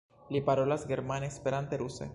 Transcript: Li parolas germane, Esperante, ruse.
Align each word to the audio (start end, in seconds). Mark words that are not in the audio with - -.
Li 0.35 0.41
parolas 0.47 0.87
germane, 0.87 1.27
Esperante, 1.35 1.77
ruse. 1.85 2.09